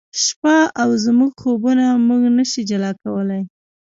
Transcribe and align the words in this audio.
شپه 0.23 0.57
او 0.81 0.89
زموږ 1.05 1.31
خوبونه 1.41 1.85
موږ 2.07 2.23
نه 2.37 2.43
شي 2.51 2.61
جلا 2.69 2.91
کولای 3.03 3.41